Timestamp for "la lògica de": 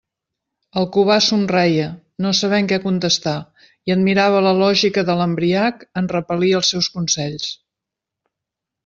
4.49-5.17